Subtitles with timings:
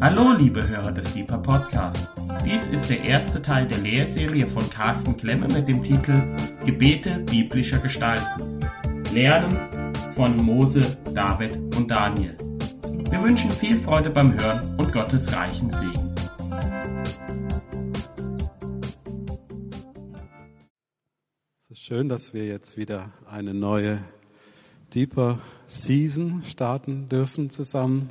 [0.00, 2.08] Hallo, liebe Hörer des Deeper Podcast.
[2.44, 7.80] Dies ist der erste Teil der Lehrserie von Carsten Klemme mit dem Titel Gebete biblischer
[7.80, 8.60] Gestalten.
[9.12, 12.36] Lernen von Mose, David und Daniel.
[13.10, 16.14] Wir wünschen viel Freude beim Hören und Gottes reichen Segen.
[21.64, 23.98] Es ist schön, dass wir jetzt wieder eine neue
[24.94, 28.10] Deeper Season starten dürfen zusammen.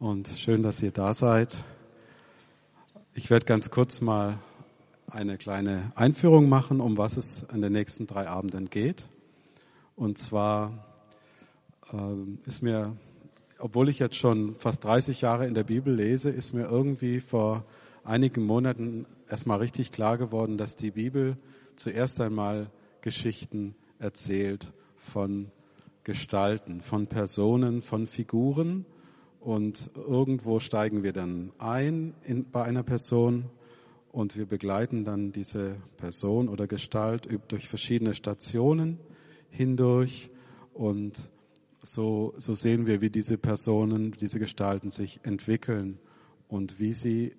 [0.00, 1.64] Und schön, dass ihr da seid.
[3.14, 4.38] Ich werde ganz kurz mal
[5.10, 9.08] eine kleine Einführung machen, um was es in den nächsten drei Abenden geht.
[9.96, 10.86] Und zwar
[11.92, 12.96] äh, ist mir,
[13.58, 17.64] obwohl ich jetzt schon fast 30 Jahre in der Bibel lese, ist mir irgendwie vor
[18.04, 21.36] einigen Monaten erstmal richtig klar geworden, dass die Bibel
[21.74, 25.50] zuerst einmal Geschichten erzählt von
[26.04, 28.86] Gestalten, von Personen, von Figuren.
[29.40, 33.44] Und irgendwo steigen wir dann ein in, bei einer Person
[34.10, 38.98] und wir begleiten dann diese Person oder Gestalt durch verschiedene Stationen
[39.50, 40.30] hindurch.
[40.74, 41.30] Und
[41.82, 45.98] so, so sehen wir, wie diese Personen, diese Gestalten sich entwickeln
[46.48, 47.34] und wie sie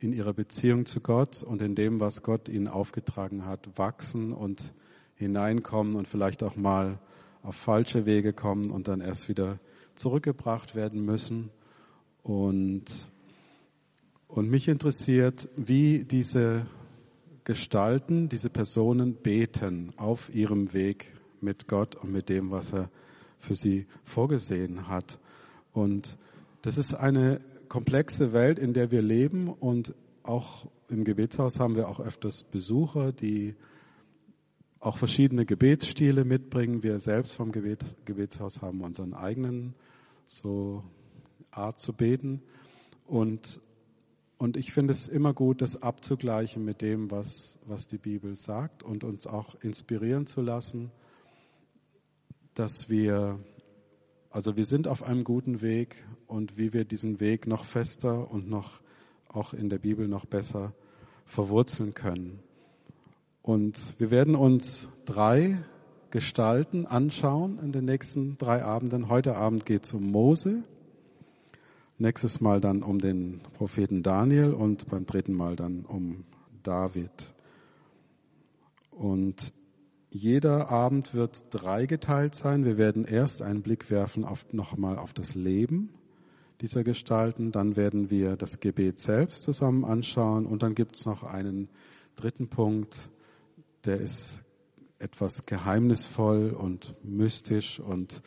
[0.00, 4.74] in ihrer Beziehung zu Gott und in dem, was Gott ihnen aufgetragen hat, wachsen und
[5.14, 6.98] hineinkommen und vielleicht auch mal
[7.42, 9.58] auf falsche Wege kommen und dann erst wieder
[9.96, 11.50] zurückgebracht werden müssen.
[12.22, 12.84] Und,
[14.28, 16.66] und mich interessiert, wie diese
[17.44, 22.90] Gestalten, diese Personen beten auf ihrem Weg mit Gott und mit dem, was er
[23.38, 25.18] für sie vorgesehen hat.
[25.72, 26.18] Und
[26.62, 31.88] das ist eine komplexe Welt, in der wir leben und auch im Gebetshaus haben wir
[31.88, 33.54] auch öfters Besucher, die
[34.80, 36.82] auch verschiedene Gebetsstile mitbringen.
[36.82, 39.74] Wir selbst vom Gebet, Gebetshaus haben unseren eigenen
[40.26, 40.84] so
[41.50, 42.42] Art zu beten.
[43.06, 43.60] Und,
[44.38, 48.82] und ich finde es immer gut, das abzugleichen mit dem, was, was die Bibel sagt
[48.82, 50.90] und uns auch inspirieren zu lassen,
[52.54, 53.38] dass wir,
[54.30, 58.48] also wir sind auf einem guten Weg und wie wir diesen Weg noch fester und
[58.48, 58.80] noch
[59.28, 60.72] auch in der Bibel noch besser
[61.24, 62.40] verwurzeln können.
[63.42, 65.58] Und wir werden uns drei
[66.16, 69.10] Gestalten anschauen in den nächsten drei Abenden.
[69.10, 70.62] Heute Abend geht es um Mose,
[71.98, 76.24] nächstes Mal dann um den Propheten Daniel und beim dritten Mal dann um
[76.62, 77.34] David.
[78.90, 79.52] Und
[80.08, 82.64] jeder Abend wird dreigeteilt sein.
[82.64, 85.90] Wir werden erst einen Blick werfen auf, nochmal auf das Leben
[86.62, 91.24] dieser Gestalten, dann werden wir das Gebet selbst zusammen anschauen und dann gibt es noch
[91.24, 91.68] einen
[92.14, 93.10] dritten Punkt,
[93.84, 94.45] der ist
[94.98, 98.22] etwas geheimnisvoll und mystisch und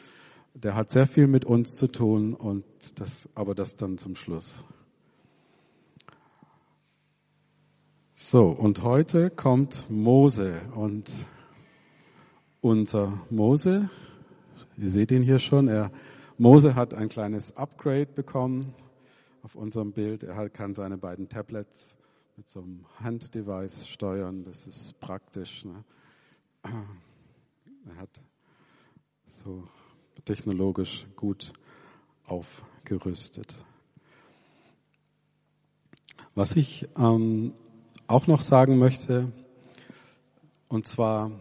[0.54, 2.66] der hat sehr viel mit uns zu tun und
[3.00, 4.66] das, aber das dann zum Schluss.
[8.14, 11.10] So, und heute kommt Mose und
[12.62, 13.90] unser Mose,
[14.78, 15.92] ihr seht ihn hier schon, er,
[16.38, 18.74] Mose hat ein kleines Upgrade bekommen
[19.42, 20.24] auf unserem Bild.
[20.24, 21.98] Er kann seine beiden Tablets
[22.38, 24.44] mit so einem Handdevice steuern.
[24.44, 25.66] Das ist praktisch.
[25.66, 25.84] Ne?
[26.64, 28.22] Er hat
[29.26, 29.68] so
[30.26, 31.54] technologisch gut
[32.26, 33.64] aufgerüstet.
[36.36, 37.54] Was ich ähm,
[38.08, 39.32] auch noch sagen möchte,
[40.68, 41.32] und zwar,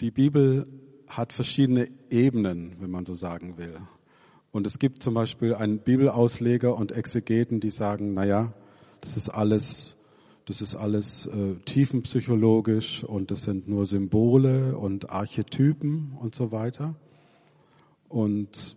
[0.00, 0.64] die Bibel
[1.08, 3.80] hat verschiedene Ebenen, wenn man so sagen will.
[4.50, 8.52] Und es gibt zum Beispiel einen Bibelausleger und Exegeten, die sagen, naja,
[9.00, 9.96] das ist alles,
[10.48, 16.94] das ist alles äh, tiefenpsychologisch und das sind nur Symbole und Archetypen und so weiter.
[18.08, 18.74] Und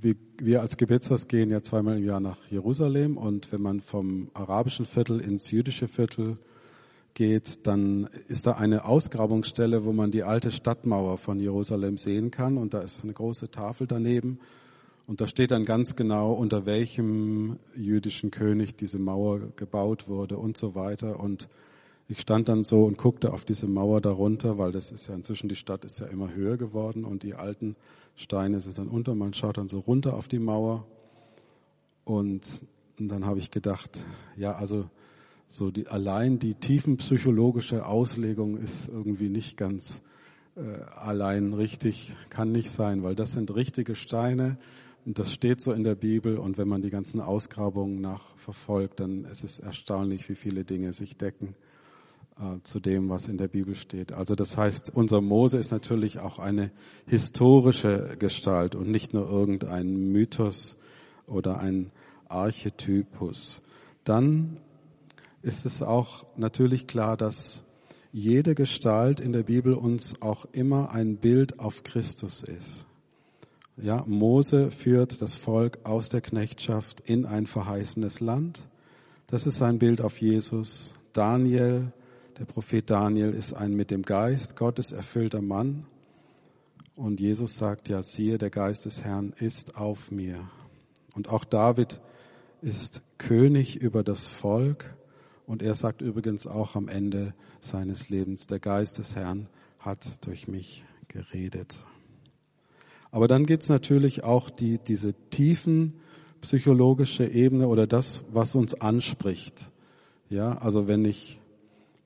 [0.00, 4.30] wir, wir als Gebetshaus gehen ja zweimal im Jahr nach Jerusalem und wenn man vom
[4.32, 6.38] arabischen Viertel ins jüdische Viertel
[7.12, 12.56] geht, dann ist da eine Ausgrabungsstelle, wo man die alte Stadtmauer von Jerusalem sehen kann
[12.56, 14.38] und da ist eine große Tafel daneben
[15.06, 20.56] und da steht dann ganz genau, unter welchem jüdischen König diese Mauer gebaut wurde und
[20.56, 21.18] so weiter.
[21.18, 21.48] Und
[22.08, 25.48] ich stand dann so und guckte auf diese Mauer darunter, weil das ist ja inzwischen,
[25.48, 27.76] die Stadt ist ja immer höher geworden und die alten
[28.14, 29.14] Steine sind dann unter.
[29.14, 30.86] Man schaut dann so runter auf die Mauer.
[32.04, 32.62] Und,
[32.98, 34.04] dann habe ich gedacht,
[34.36, 34.88] ja, also
[35.48, 40.02] so die, allein die tiefenpsychologische Auslegung ist irgendwie nicht ganz
[40.54, 44.56] äh, allein richtig, kann nicht sein, weil das sind richtige Steine,
[45.04, 49.42] das steht so in der Bibel und wenn man die ganzen Ausgrabungen nachverfolgt, dann ist
[49.42, 51.54] es erstaunlich, wie viele Dinge sich decken
[52.38, 54.12] äh, zu dem, was in der Bibel steht.
[54.12, 56.70] Also das heißt, unser Mose ist natürlich auch eine
[57.06, 60.76] historische Gestalt und nicht nur irgendein Mythos
[61.26, 61.90] oder ein
[62.28, 63.62] Archetypus.
[64.04, 64.58] Dann
[65.42, 67.64] ist es auch natürlich klar, dass
[68.12, 72.86] jede Gestalt in der Bibel uns auch immer ein Bild auf Christus ist.
[73.78, 78.68] Ja, Mose führt das Volk aus der Knechtschaft in ein verheißenes Land.
[79.28, 80.94] Das ist ein Bild auf Jesus.
[81.14, 81.90] Daniel,
[82.38, 85.86] der Prophet Daniel ist ein mit dem Geist Gottes erfüllter Mann.
[86.96, 90.50] Und Jesus sagt ja, siehe, der Geist des Herrn ist auf mir.
[91.14, 91.98] Und auch David
[92.60, 94.94] ist König über das Volk.
[95.46, 99.48] Und er sagt übrigens auch am Ende seines Lebens, der Geist des Herrn
[99.78, 101.84] hat durch mich geredet.
[103.12, 106.00] Aber dann gibt's natürlich auch die, diese tiefen
[106.40, 109.70] psychologische Ebene oder das, was uns anspricht.
[110.28, 111.38] Ja, also wenn ich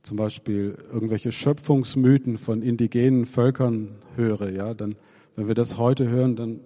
[0.02, 4.96] zum Beispiel irgendwelche Schöpfungsmythen von indigenen Völkern höre, ja, dann,
[5.36, 6.60] wenn wir das heute hören, dann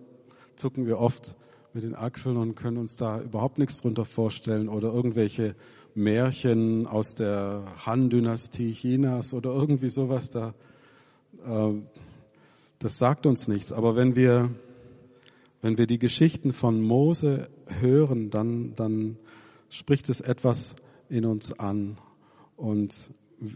[0.57, 1.37] zucken wir oft
[1.75, 5.55] mit den Achseln und können uns da überhaupt nichts drunter vorstellen oder irgendwelche
[5.95, 10.55] Märchen aus der Han-Dynastie Chinas oder irgendwie sowas da.
[11.47, 11.75] Äh,
[12.81, 13.73] das sagt uns nichts.
[13.73, 14.50] Aber wenn wir,
[15.62, 17.49] wenn wir die Geschichten von Mose
[17.81, 19.17] hören, dann, dann
[19.69, 20.75] spricht es etwas
[21.09, 21.99] in uns an.
[22.56, 23.11] Und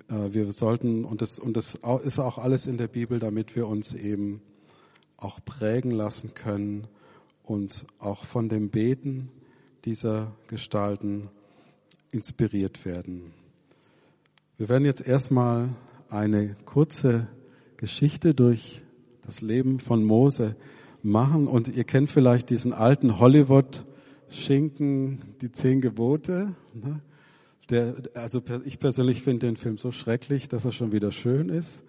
[0.09, 3.67] äh, wir sollten, und das, und das ist auch alles in der Bibel, damit wir
[3.67, 4.43] uns eben
[5.17, 6.87] auch prägen lassen können
[7.43, 9.31] und auch von dem Beten
[9.87, 11.31] dieser Gestalten
[12.11, 13.32] inspiriert werden.
[14.59, 15.71] Wir werden jetzt erstmal
[16.11, 17.26] eine kurze
[17.79, 18.84] Geschichte durch
[19.25, 20.56] das Leben von Mose
[21.03, 21.47] machen.
[21.47, 26.55] Und ihr kennt vielleicht diesen alten Hollywood-Schinken, die zehn Gebote.
[26.73, 27.00] Ne?
[27.71, 31.85] Der, also ich persönlich finde den Film so schrecklich, dass er schon wieder schön ist.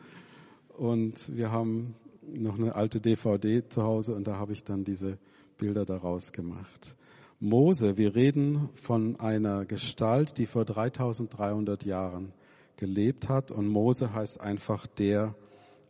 [0.77, 1.95] Und wir haben
[2.33, 5.17] noch eine alte DVD zu Hause und da habe ich dann diese
[5.57, 6.95] Bilder daraus gemacht.
[7.39, 12.33] Mose, wir reden von einer Gestalt, die vor 3300 Jahren
[12.77, 15.35] gelebt hat und Mose heißt einfach der,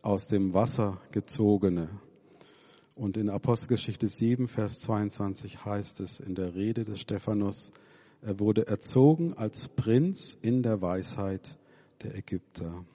[0.06, 1.90] aus dem Wasser gezogene.
[2.94, 7.74] Und in Apostelgeschichte 7, Vers 22 heißt es in der Rede des Stephanus,
[8.22, 11.58] er wurde erzogen als Prinz in der Weisheit
[12.04, 12.86] der Ägypter.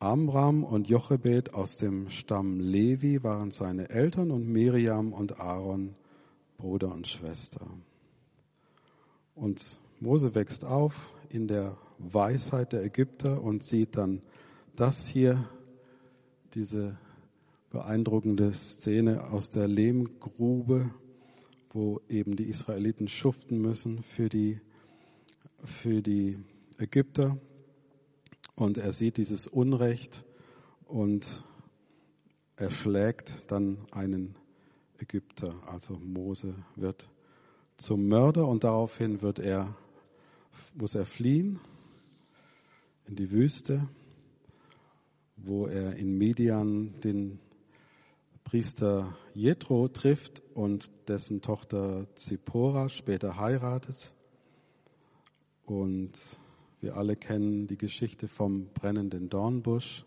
[0.00, 5.94] Amram und Jochebed aus dem Stamm Levi waren seine Eltern und Miriam und Aaron
[6.58, 7.66] Bruder und Schwester.
[9.36, 14.22] Und Mose wächst auf in der Weisheit der Ägypter und sieht dann
[14.76, 15.48] das hier,
[16.54, 16.96] diese
[17.70, 20.90] beeindruckende Szene aus der Lehmgrube,
[21.72, 24.60] wo eben die Israeliten schuften müssen für die,
[25.64, 26.38] für die
[26.78, 27.38] Ägypter.
[28.56, 30.24] Und er sieht dieses Unrecht
[30.86, 31.44] und
[32.56, 34.34] er schlägt dann einen
[34.98, 37.08] Ägypter, also Mose wird
[37.78, 39.74] zum Mörder und daraufhin wird er,
[40.74, 41.58] muss er fliehen
[43.06, 43.88] in die Wüste
[45.44, 47.38] wo er in Median den
[48.44, 54.12] Priester Jethro trifft und dessen Tochter Zippora später heiratet.
[55.66, 56.18] Und
[56.80, 60.04] wir alle kennen die Geschichte vom brennenden Dornbusch,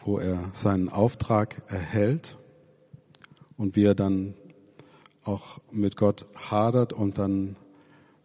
[0.00, 2.36] wo er seinen Auftrag erhält
[3.56, 4.34] und wie er dann
[5.22, 7.56] auch mit Gott hadert und dann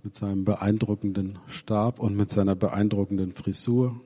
[0.04, 4.02] mit seinem beeindruckenden Stab und mit seiner beeindruckenden Frisur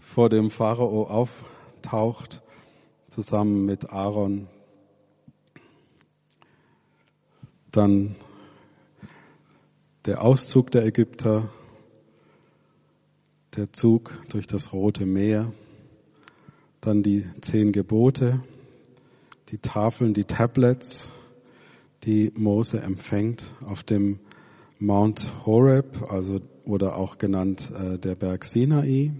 [0.00, 2.42] vor dem Pharao auftaucht,
[3.08, 4.48] zusammen mit Aaron.
[7.70, 8.16] Dann
[10.04, 11.48] der Auszug der Ägypter,
[13.56, 15.52] der Zug durch das Rote Meer,
[16.80, 18.40] dann die zehn Gebote,
[19.50, 21.10] die Tafeln, die Tablets,
[22.02, 24.18] die Mose empfängt auf dem
[24.78, 29.12] Mount Horeb, also oder auch genannt äh, der Berg Sinai.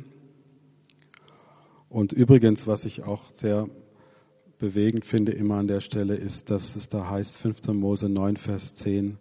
[1.88, 3.68] Und übrigens, was ich auch sehr
[4.58, 7.68] bewegend finde immer an der Stelle, ist, dass es da heißt 5.
[7.68, 9.18] Mose 9, Vers 10.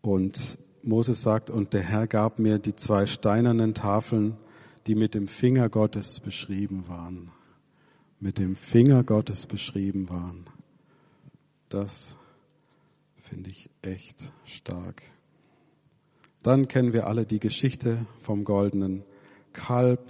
[0.00, 4.36] Und Moses sagt, und der Herr gab mir die zwei steinernen Tafeln,
[4.86, 7.30] die mit dem Finger Gottes beschrieben waren.
[8.20, 10.46] Mit dem Finger Gottes beschrieben waren.
[11.68, 12.16] Das
[13.34, 15.02] finde ich echt stark.
[16.44, 19.02] Dann kennen wir alle die Geschichte vom goldenen
[19.52, 20.08] Kalb.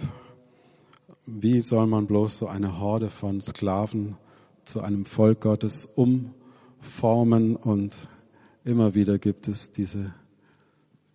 [1.25, 4.15] Wie soll man bloß so eine Horde von Sklaven
[4.63, 7.55] zu einem Volk Gottes umformen?
[7.55, 8.07] Und
[8.63, 10.13] immer wieder gibt es diese,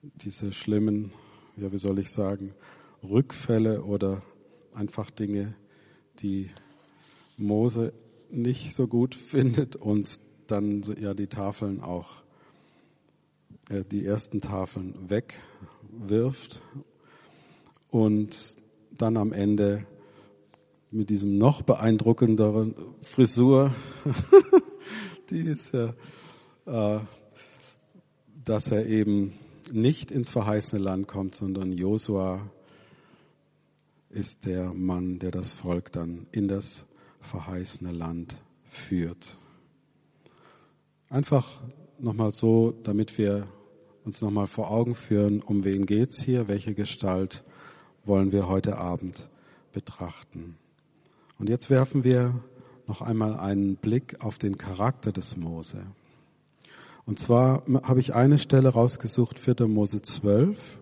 [0.03, 1.13] diese schlimmen,
[1.57, 2.55] ja, wie soll ich sagen,
[3.05, 4.21] Rückfälle oder
[4.75, 5.55] einfach Dinge,
[6.19, 6.51] die
[7.37, 7.93] Mose
[8.33, 10.19] nicht so gut findet und
[10.51, 12.09] dann ja die Tafeln auch,
[13.69, 16.63] äh, die ersten Tafeln wegwirft
[17.91, 18.57] und
[18.97, 19.87] dann am Ende
[20.91, 23.73] mit diesem noch beeindruckenderen Frisur,
[25.31, 25.95] die ist ja,
[26.67, 27.01] äh,
[28.45, 29.35] dass er eben
[29.73, 32.51] nicht ins verheißene Land kommt, sondern Josua
[34.09, 36.85] ist der Mann, der das Volk dann in das
[37.21, 39.39] verheißene Land führt.
[41.13, 41.61] Einfach
[41.99, 43.49] nochmal so, damit wir
[44.05, 47.43] uns nochmal vor Augen führen, um wen geht's hier, welche Gestalt
[48.05, 49.29] wollen wir heute Abend
[49.73, 50.57] betrachten.
[51.37, 52.41] Und jetzt werfen wir
[52.87, 55.83] noch einmal einen Blick auf den Charakter des Mose.
[57.07, 59.67] Und zwar habe ich eine Stelle rausgesucht, 4.
[59.67, 60.79] Mose 12.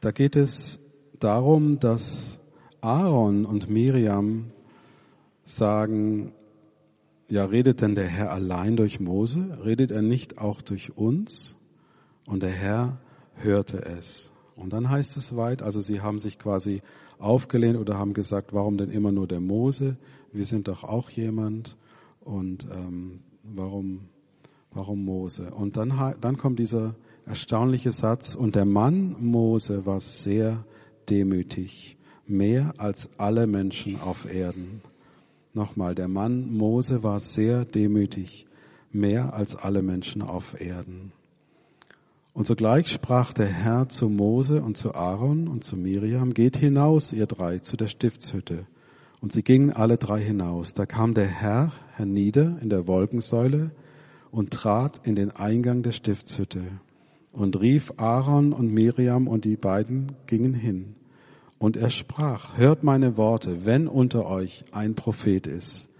[0.00, 0.80] Da geht es
[1.20, 2.40] darum, dass
[2.80, 4.50] Aaron und Miriam
[5.44, 6.32] sagen,
[7.30, 9.58] ja, redet denn der Herr allein durch Mose?
[9.64, 11.56] Redet er nicht auch durch uns?
[12.26, 12.98] Und der Herr
[13.36, 14.32] hörte es.
[14.56, 16.82] Und dann heißt es weit, also sie haben sich quasi
[17.18, 19.96] aufgelehnt oder haben gesagt, warum denn immer nur der Mose?
[20.32, 21.76] Wir sind doch auch jemand.
[22.20, 24.08] Und ähm, warum,
[24.72, 25.50] warum Mose?
[25.50, 26.94] Und dann, dann kommt dieser
[27.26, 30.64] erstaunliche Satz, und der Mann Mose war sehr
[31.08, 34.82] demütig, mehr als alle Menschen auf Erden.
[35.54, 38.46] Nochmal, der Mann Mose war sehr demütig,
[38.92, 41.12] mehr als alle Menschen auf Erden.
[42.32, 47.12] Und sogleich sprach der Herr zu Mose und zu Aaron und zu Miriam, geht hinaus,
[47.12, 48.66] ihr drei, zu der Stiftshütte.
[49.20, 50.74] Und sie gingen alle drei hinaus.
[50.74, 53.72] Da kam der Herr hernieder in der Wolkensäule
[54.30, 56.62] und trat in den Eingang der Stiftshütte
[57.32, 60.94] und rief Aaron und Miriam und die beiden gingen hin.
[61.58, 65.90] Und er sprach, hört meine Worte, wenn unter euch ein Prophet ist,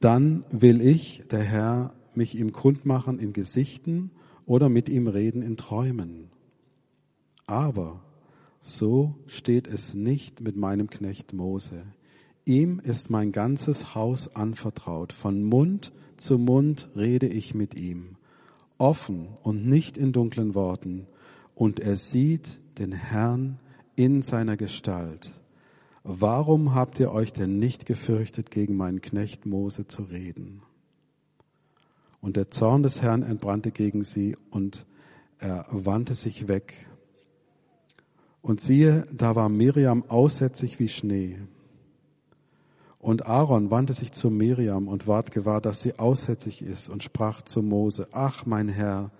[0.00, 4.10] dann will ich, der Herr, mich ihm kundmachen in Gesichten
[4.46, 6.30] oder mit ihm reden in Träumen.
[7.46, 8.00] Aber
[8.60, 11.82] so steht es nicht mit meinem Knecht Mose.
[12.44, 15.12] Ihm ist mein ganzes Haus anvertraut.
[15.12, 18.16] Von Mund zu Mund rede ich mit ihm,
[18.78, 21.06] offen und nicht in dunklen Worten.
[21.54, 23.58] Und er sieht den Herrn
[24.00, 25.34] in seiner Gestalt.
[26.04, 30.62] Warum habt ihr euch denn nicht gefürchtet, gegen meinen Knecht Mose zu reden?
[32.22, 34.86] Und der Zorn des Herrn entbrannte gegen sie und
[35.38, 36.88] er wandte sich weg.
[38.40, 41.38] Und siehe, da war Miriam aussätzig wie Schnee.
[42.98, 47.42] Und Aaron wandte sich zu Miriam und ward gewahr, dass sie aussätzig ist und sprach
[47.42, 49.10] zu Mose, ach mein Herr,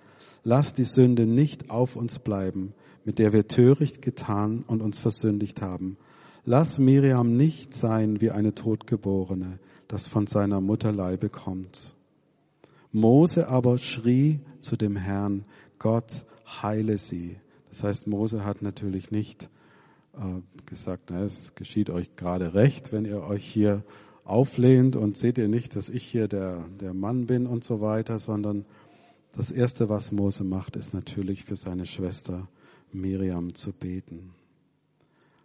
[0.43, 5.61] lass die Sünde nicht auf uns bleiben, mit der wir töricht getan und uns versündigt
[5.61, 5.97] haben.
[6.43, 11.95] Lass Miriam nicht sein wie eine Totgeborene, das von seiner Mutterleibe kommt.
[12.91, 15.45] Mose aber schrie zu dem Herrn,
[15.79, 16.25] Gott
[16.61, 17.37] heile sie.
[17.69, 19.49] Das heißt, Mose hat natürlich nicht
[20.13, 23.83] äh, gesagt, na, es geschieht euch gerade recht, wenn ihr euch hier
[24.23, 28.19] auflehnt und seht ihr nicht, dass ich hier der, der Mann bin und so weiter,
[28.19, 28.65] sondern
[29.33, 32.47] das Erste, was Mose macht, ist natürlich für seine Schwester
[32.93, 34.31] Miriam zu beten.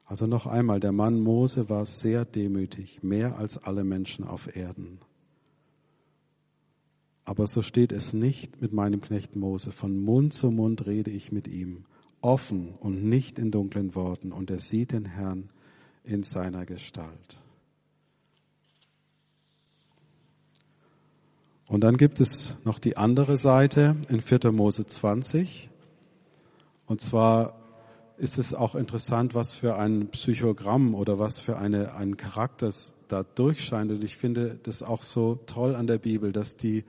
[0.04, 4.98] Also noch einmal, der Mann Mose war sehr demütig, mehr als alle Menschen auf Erden.
[7.24, 9.72] Aber so steht es nicht mit meinem Knecht Mose.
[9.72, 11.84] Von Mund zu Mund rede ich mit ihm,
[12.20, 15.50] offen und nicht in dunklen Worten, und er sieht den Herrn
[16.04, 17.38] in seiner Gestalt.
[21.66, 24.52] Und dann gibt es noch die andere Seite in 4.
[24.52, 25.68] Mose 20.
[26.86, 27.54] Und zwar
[28.18, 32.70] ist es auch interessant, was für ein Psychogramm oder was für eine, ein Charakter
[33.08, 33.90] da durchscheint.
[33.90, 36.84] Und ich finde das auch so toll an der Bibel, dass die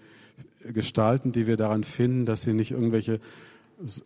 [0.62, 3.20] Gestalten, die wir daran finden, dass sie nicht irgendwelche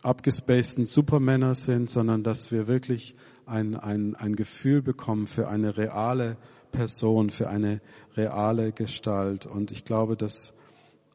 [0.02, 3.14] abgespaceden Supermänner sind, sondern dass wir wirklich
[3.46, 6.36] ein, ein, ein Gefühl bekommen für eine reale
[6.72, 7.80] Person, für eine
[8.16, 9.46] reale Gestalt.
[9.46, 10.54] Und ich glaube, dass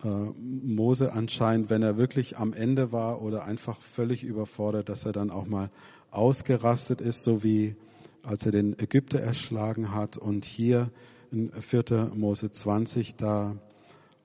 [0.03, 5.11] äh, Mose anscheinend, wenn er wirklich am Ende war oder einfach völlig überfordert, dass er
[5.11, 5.69] dann auch mal
[6.11, 7.75] ausgerastet ist, so wie
[8.23, 10.17] als er den Ägypter erschlagen hat.
[10.17, 10.89] Und hier
[11.31, 12.11] in 4.
[12.13, 13.55] Mose 20, da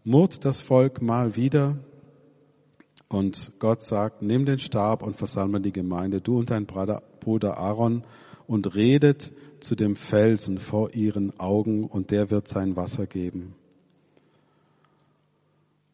[0.05, 1.79] murrt das Volk mal wieder
[3.13, 8.03] und Gott sagt, nimm den Stab und versammle die Gemeinde, du und dein Bruder Aaron,
[8.47, 13.55] und redet zu dem Felsen vor ihren Augen, und der wird sein Wasser geben.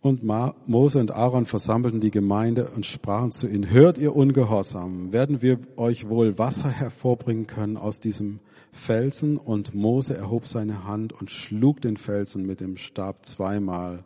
[0.01, 5.43] Und Mose und Aaron versammelten die Gemeinde und sprachen zu ihnen, hört ihr Ungehorsam, werden
[5.43, 8.39] wir euch wohl Wasser hervorbringen können aus diesem
[8.71, 9.39] Felsen?
[9.39, 14.05] Und Mose erhob seine Hand und schlug den Felsen mit dem Stab zweimal.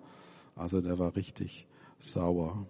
[0.57, 1.67] Also der war richtig
[1.99, 2.67] sauer.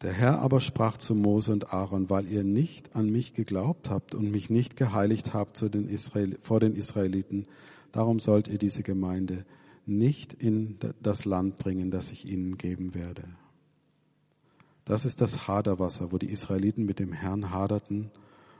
[0.00, 4.14] Der Herr aber sprach zu Mose und Aaron, weil ihr nicht an mich geglaubt habt
[4.14, 7.46] und mich nicht geheiligt habt den Israel, vor den Israeliten,
[7.92, 9.44] darum sollt ihr diese Gemeinde
[9.88, 13.24] nicht in das Land bringen, das ich ihnen geben werde.
[14.84, 18.10] Das ist das Haderwasser, wo die Israeliten mit dem Herrn haderten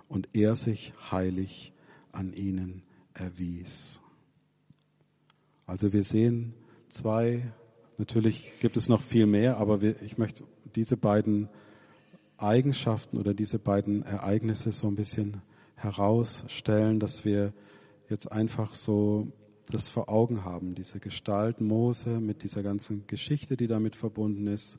[0.09, 1.73] und er sich heilig
[2.13, 2.83] an ihnen
[3.15, 4.01] erwies.
[5.67, 6.55] Also wir sehen
[6.89, 7.53] zwei,
[7.99, 10.45] natürlich gibt es noch viel mehr, aber wir, ich möchte
[10.75, 11.49] diese beiden
[12.39, 15.43] Eigenschaften oder diese beiden Ereignisse so ein bisschen
[15.77, 17.53] herausstellen, dass wir
[18.09, 19.33] jetzt einfach so
[19.71, 24.79] das vor Augen haben, diese Gestalt Mose mit dieser ganzen Geschichte, die damit verbunden ist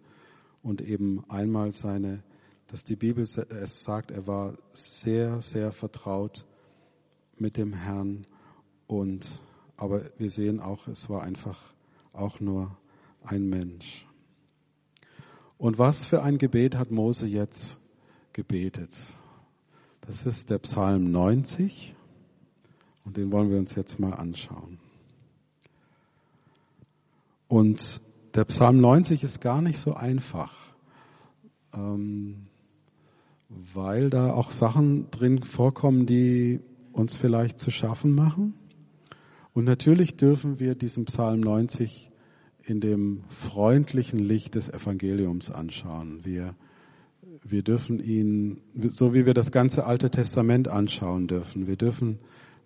[0.63, 2.23] und eben einmal seine,
[2.67, 6.45] dass die Bibel es sagt, er war sehr, sehr vertraut
[7.37, 8.25] mit dem Herrn
[8.87, 9.41] und
[9.77, 11.57] aber wir sehen auch, es war einfach
[12.11, 12.77] auch nur
[13.23, 14.05] ein Mensch.
[15.57, 17.79] Und was für ein Gebet hat Mose jetzt
[18.33, 18.97] gebetet?
[20.01, 21.95] Das ist der Psalm 90.
[23.09, 24.77] Und den wollen wir uns jetzt mal anschauen.
[27.47, 28.01] Und
[28.35, 30.53] der Psalm 90 ist gar nicht so einfach,
[31.73, 32.43] ähm,
[33.49, 36.59] weil da auch Sachen drin vorkommen, die
[36.93, 38.53] uns vielleicht zu schaffen machen.
[39.55, 42.11] Und natürlich dürfen wir diesen Psalm 90
[42.61, 46.19] in dem freundlichen Licht des Evangeliums anschauen.
[46.25, 46.53] Wir,
[47.43, 52.19] wir dürfen ihn, so wie wir das ganze Alte Testament anschauen dürfen, wir dürfen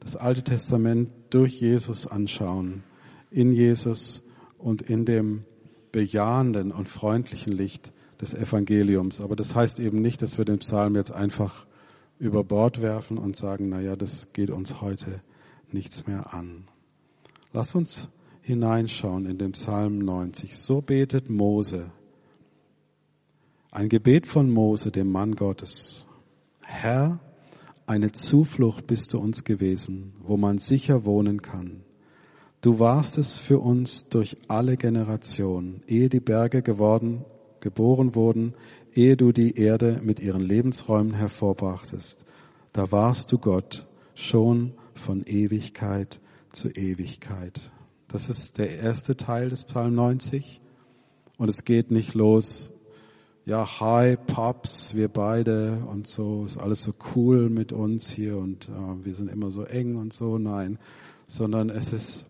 [0.04, 2.84] das Alte Testament durch Jesus anschauen,
[3.32, 4.22] in Jesus
[4.58, 5.46] und in dem
[5.92, 9.22] bejahenden und freundlichen Licht des Evangeliums.
[9.22, 11.66] Aber das heißt eben nicht, dass wir den Psalm jetzt einfach
[12.20, 15.22] über Bord werfen und sagen, na ja, das geht uns heute
[15.72, 16.68] nichts mehr an.
[17.52, 18.10] Lass uns
[18.42, 20.58] hineinschauen in den Psalm 90.
[20.58, 21.92] So betet Mose.
[23.72, 26.06] Ein Gebet von Mose, dem Mann Gottes.
[26.62, 27.20] Herr,
[27.86, 31.84] eine Zuflucht bist du uns gewesen, wo man sicher wohnen kann.
[32.62, 37.26] Du warst es für uns durch alle Generationen, ehe die Berge geworden,
[37.60, 38.54] geboren wurden,
[38.94, 42.26] ehe du die Erde mit ihren Lebensräumen hervorbrachtest.
[42.72, 47.72] Da warst du Gott schon von Ewigkeit zu Ewigkeit.
[48.08, 50.62] Das ist der erste Teil des Psalm 90.
[51.38, 52.72] Und es geht nicht los,
[53.46, 58.70] ja, hi, Pops, wir beide und so, ist alles so cool mit uns hier und
[58.70, 60.38] äh, wir sind immer so eng und so.
[60.38, 60.80] Nein,
[61.28, 62.26] sondern es ist,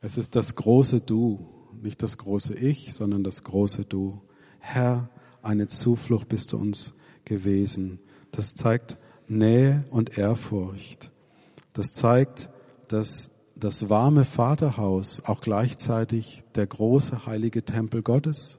[0.00, 1.46] es ist das große Du,
[1.80, 4.20] nicht das große Ich, sondern das große Du.
[4.58, 5.08] Herr,
[5.40, 8.00] eine Zuflucht bist du uns gewesen.
[8.32, 11.12] Das zeigt Nähe und Ehrfurcht.
[11.74, 12.50] Das zeigt,
[12.88, 18.58] dass das warme Vaterhaus auch gleichzeitig der große heilige Tempel Gottes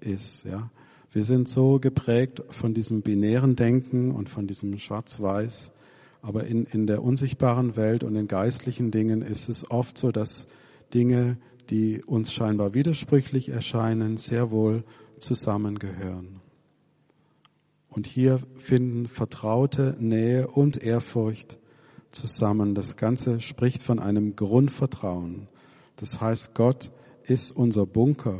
[0.00, 0.70] ist, ja.
[1.12, 5.72] Wir sind so geprägt von diesem binären Denken und von diesem Schwarz-Weiß.
[6.22, 10.46] Aber in, in der unsichtbaren Welt und in geistlichen Dingen ist es oft so, dass
[10.94, 11.36] Dinge,
[11.68, 14.84] die uns scheinbar widersprüchlich erscheinen, sehr wohl
[15.18, 16.40] zusammengehören.
[17.88, 21.58] Und hier finden vertraute Nähe und Ehrfurcht
[22.12, 22.74] zusammen.
[22.74, 25.48] Das Ganze spricht von einem Grundvertrauen.
[25.96, 26.92] Das heißt, Gott
[27.24, 28.38] ist unser Bunker.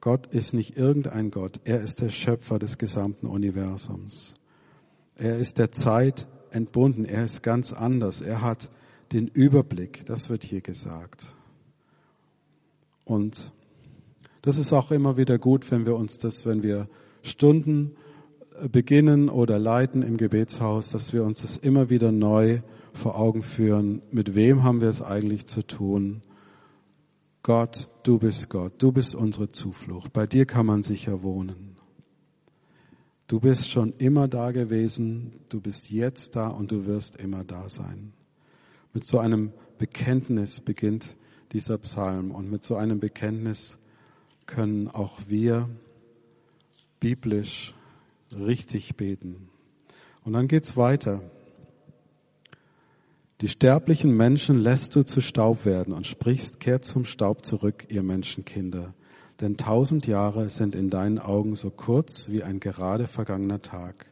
[0.00, 1.60] Gott ist nicht irgendein Gott.
[1.64, 4.36] Er ist der Schöpfer des gesamten Universums.
[5.16, 7.04] Er ist der Zeit entbunden.
[7.04, 8.20] Er ist ganz anders.
[8.20, 8.70] Er hat
[9.12, 10.04] den Überblick.
[10.06, 11.34] Das wird hier gesagt.
[13.04, 13.52] Und
[14.42, 16.88] das ist auch immer wieder gut, wenn wir uns das, wenn wir
[17.22, 17.96] Stunden
[18.70, 22.60] beginnen oder leiten im Gebetshaus, dass wir uns das immer wieder neu
[22.92, 24.02] vor Augen führen.
[24.10, 26.22] Mit wem haben wir es eigentlich zu tun?
[27.46, 30.12] Gott, du bist Gott, du bist unsere Zuflucht.
[30.12, 31.76] Bei dir kann man sicher wohnen.
[33.28, 37.68] Du bist schon immer da gewesen, du bist jetzt da und du wirst immer da
[37.68, 38.12] sein.
[38.92, 41.16] Mit so einem Bekenntnis beginnt
[41.52, 43.78] dieser Psalm und mit so einem Bekenntnis
[44.46, 45.68] können auch wir
[46.98, 47.76] biblisch
[48.36, 49.50] richtig beten.
[50.24, 51.22] Und dann geht's weiter.
[53.42, 58.02] Die sterblichen Menschen lässt du zu Staub werden und sprichst, kehrt zum Staub zurück, ihr
[58.02, 58.94] Menschenkinder.
[59.42, 64.06] Denn tausend Jahre sind in deinen Augen so kurz wie ein gerade vergangener Tag.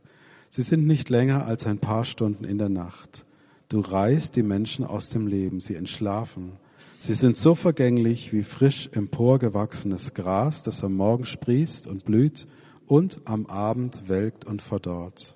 [0.51, 3.25] Sie sind nicht länger als ein paar Stunden in der Nacht.
[3.71, 6.53] Du reißt die Menschen aus dem Leben, sie entschlafen.
[6.99, 12.47] Sie sind so vergänglich wie frisch emporgewachsenes Gras, das am Morgen sprießt und blüht
[12.87, 15.35] und am Abend welkt und verdorrt.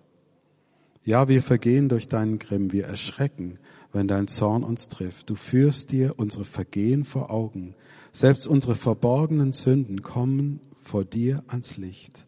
[1.04, 3.58] Ja, wir vergehen durch deinen Grimm, wir erschrecken,
[3.92, 5.30] wenn dein Zorn uns trifft.
[5.30, 7.74] Du führst dir unsere Vergehen vor Augen.
[8.12, 12.26] Selbst unsere verborgenen Sünden kommen vor dir ans Licht.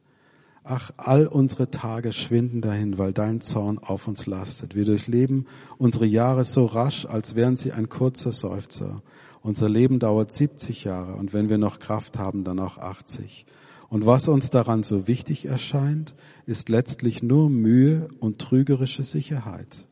[0.62, 4.74] Ach, all unsere Tage schwinden dahin, weil dein Zorn auf uns lastet.
[4.74, 5.46] Wir durchleben
[5.78, 9.02] unsere Jahre so rasch, als wären sie ein kurzer Seufzer.
[9.42, 13.46] Unser Leben dauert 70 Jahre und wenn wir noch Kraft haben, dann auch 80.
[13.88, 16.14] Und was uns daran so wichtig erscheint,
[16.46, 19.88] ist letztlich nur Mühe und trügerische Sicherheit.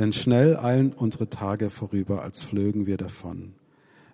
[0.00, 3.52] Denn schnell eilen unsere Tage vorüber, als flögen wir davon.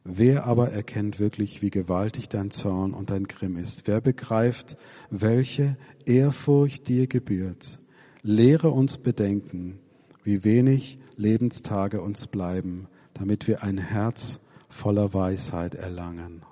[0.03, 3.87] Wer aber erkennt wirklich, wie gewaltig dein Zorn und dein Grimm ist?
[3.87, 4.77] Wer begreift,
[5.11, 7.79] welche Ehrfurcht dir gebührt?
[8.22, 9.79] Lehre uns bedenken,
[10.25, 16.42] wie wenig Lebenstage uns bleiben, damit wir ein Herz voller Weisheit erlangen.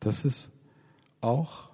[0.00, 0.50] Das ist
[1.20, 1.68] auch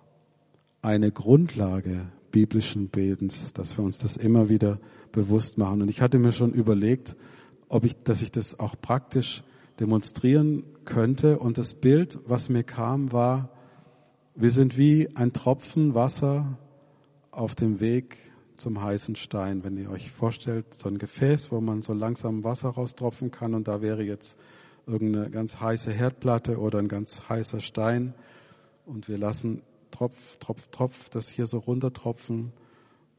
[0.83, 4.79] eine Grundlage biblischen Betens, dass wir uns das immer wieder
[5.11, 5.81] bewusst machen.
[5.81, 7.16] Und ich hatte mir schon überlegt,
[7.70, 9.42] ob ich, dass ich das auch praktisch
[9.81, 11.38] demonstrieren könnte.
[11.38, 13.49] Und das Bild, was mir kam, war,
[14.35, 16.59] wir sind wie ein Tropfen Wasser
[17.31, 18.18] auf dem Weg
[18.59, 19.64] zum heißen Stein.
[19.64, 23.66] Wenn ihr euch vorstellt, so ein Gefäß, wo man so langsam Wasser raustropfen kann und
[23.66, 24.38] da wäre jetzt
[24.87, 28.12] irgendeine ganz heiße Herdplatte oder ein ganz heißer Stein
[28.85, 32.53] und wir lassen Tropf, Tropf, Tropf das hier so runtertropfen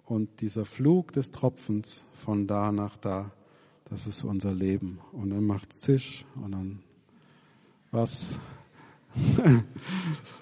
[0.06, 3.32] und dieser Flug des Tropfens von da nach da,
[3.89, 4.99] das ist unser Leben.
[5.12, 6.80] Und dann macht's Tisch und dann
[7.91, 8.39] was.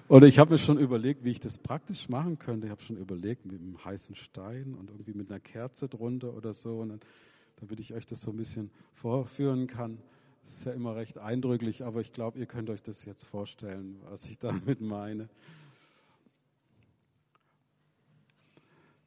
[0.08, 2.66] Oder ich habe mir schon überlegt, wie ich das praktisch machen könnte.
[2.66, 6.52] Ich habe schon überlegt, mit einem heißen Stein und irgendwie mit einer Kerze drunter oder
[6.52, 6.78] so.
[6.78, 7.00] Und dann,
[7.56, 9.98] damit ich euch das so ein bisschen vorführen kann.
[10.44, 13.96] Das ist ja immer recht eindrücklich, aber ich glaube, ihr könnt euch das jetzt vorstellen,
[14.08, 15.28] was ich damit meine.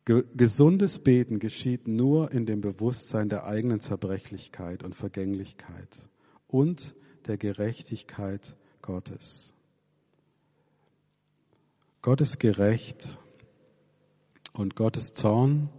[0.09, 6.09] Gesundes Beten geschieht nur in dem Bewusstsein der eigenen Zerbrechlichkeit und Vergänglichkeit
[6.47, 6.95] und
[7.27, 9.53] der Gerechtigkeit Gottes.
[12.01, 13.19] Gott ist gerecht
[14.53, 15.69] und Gottes Zorn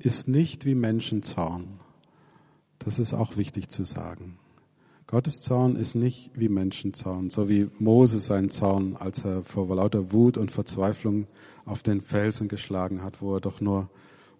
[0.00, 1.78] ist nicht wie Menschenzorn.
[2.80, 4.40] Das ist auch wichtig zu sagen.
[5.08, 10.10] Gottes Zorn ist nicht wie Menschenzorn, so wie Mose seinen Zorn, als er vor lauter
[10.10, 11.28] Wut und Verzweiflung
[11.64, 13.88] auf den Felsen geschlagen hat, wo er doch nur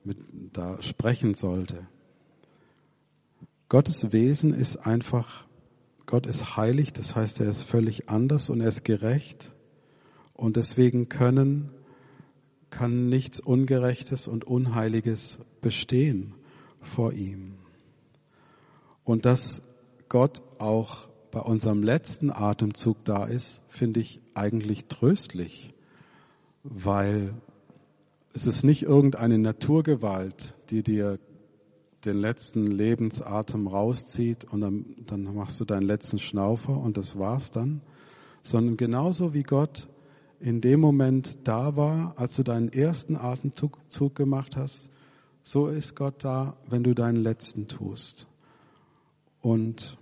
[0.02, 0.18] mit
[0.52, 1.86] da sprechen sollte.
[3.68, 5.44] Gottes Wesen ist einfach,
[6.04, 9.54] Gott ist heilig, das heißt, er ist völlig anders und er ist gerecht
[10.34, 11.70] und deswegen können,
[12.70, 16.34] kann nichts Ungerechtes und Unheiliges bestehen
[16.80, 17.54] vor ihm.
[19.04, 19.62] Und das
[20.08, 25.74] Gott auch bei unserem letzten Atemzug da ist, finde ich eigentlich tröstlich,
[26.62, 27.34] weil
[28.32, 31.18] es ist nicht irgendeine Naturgewalt, die dir
[32.04, 37.50] den letzten Lebensatem rauszieht und dann, dann machst du deinen letzten Schnaufer und das war's
[37.50, 37.80] dann,
[38.42, 39.88] sondern genauso wie Gott
[40.38, 44.90] in dem Moment da war, als du deinen ersten Atemzug gemacht hast,
[45.42, 48.28] so ist Gott da, wenn du deinen letzten tust.
[49.46, 49.96] Und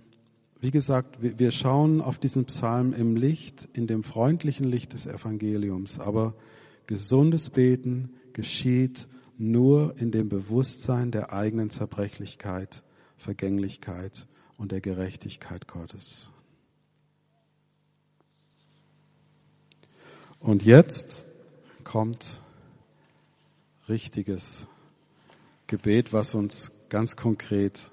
[0.59, 5.99] wie gesagt, wir schauen auf diesen Psalm im Licht, in dem freundlichen Licht des Evangeliums.
[5.99, 6.33] Aber
[6.87, 12.81] gesundes Beten geschieht nur in dem Bewusstsein der eigenen Zerbrechlichkeit,
[13.17, 14.25] Vergänglichkeit
[14.57, 16.31] und der Gerechtigkeit Gottes.
[20.39, 21.27] Und jetzt
[21.83, 22.41] kommt
[23.87, 24.65] richtiges
[25.67, 27.91] Gebet, was uns ganz konkret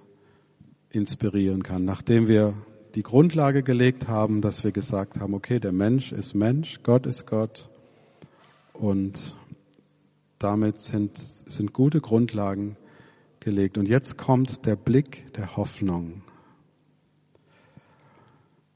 [0.93, 1.85] inspirieren kann.
[1.85, 2.55] Nachdem wir
[2.95, 7.27] die Grundlage gelegt haben, dass wir gesagt haben, okay, der Mensch ist Mensch, Gott ist
[7.27, 7.69] Gott
[8.73, 9.35] und
[10.39, 12.77] damit sind, sind gute Grundlagen
[13.41, 13.79] gelegt.
[13.79, 16.23] Und jetzt kommt der Blick der Hoffnung.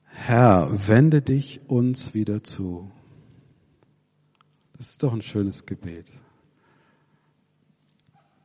[0.05, 2.91] Herr, wende dich uns wieder zu.
[4.77, 6.07] Das ist doch ein schönes Gebet.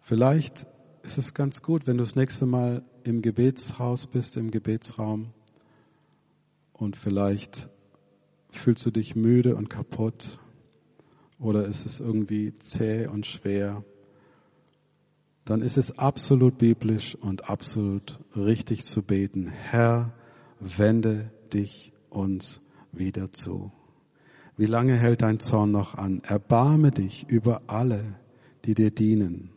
[0.01, 0.67] Vielleicht
[1.03, 5.33] ist es ganz gut, wenn du das nächste Mal im Gebetshaus bist, im Gebetsraum
[6.73, 7.69] und vielleicht
[8.49, 10.39] fühlst du dich müde und kaputt
[11.39, 13.83] oder ist es irgendwie zäh und schwer,
[15.45, 19.47] dann ist es absolut biblisch und absolut richtig zu beten.
[19.47, 20.13] Herr,
[20.59, 22.61] wende dich uns
[22.91, 23.71] wieder zu.
[24.55, 26.21] Wie lange hält dein Zorn noch an?
[26.23, 28.19] Erbarme dich über alle,
[28.65, 29.49] die dir dienen.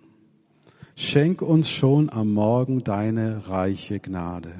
[0.96, 4.52] Schenk uns schon am Morgen deine reiche Gnade.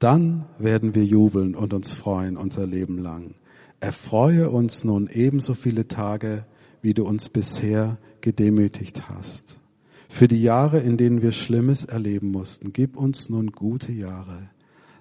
[0.00, 3.34] Dann werden wir jubeln und uns freuen unser Leben lang.
[3.78, 6.44] Erfreue uns nun ebenso viele Tage,
[6.82, 9.60] wie du uns bisher gedemütigt hast.
[10.08, 14.50] Für die Jahre, in denen wir Schlimmes erleben mussten, gib uns nun gute Jahre.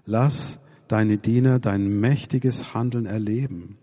[0.06, 3.78] Lass deine Diener dein mächtiges Handeln erleben.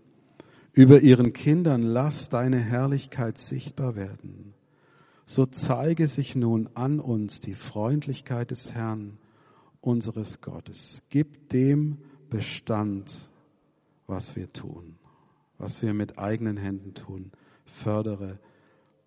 [0.73, 4.50] Über ihren Kindern lass deine Herrlichkeit sichtbar werden.
[5.31, 9.17] So zeige sich nun an uns die Freundlichkeit des Herrn,
[9.79, 11.03] unseres Gottes.
[11.07, 13.31] Gib dem Bestand,
[14.07, 14.97] was wir tun,
[15.57, 17.31] was wir mit eigenen Händen tun.
[17.63, 18.39] Fördere